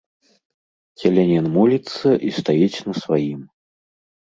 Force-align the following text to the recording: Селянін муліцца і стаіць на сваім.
Селянін 1.01 1.45
муліцца 1.59 2.09
і 2.31 2.33
стаіць 2.41 2.73
на 2.89 2.93
сваім. 3.03 3.41